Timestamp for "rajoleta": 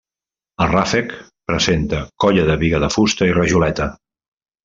3.39-3.91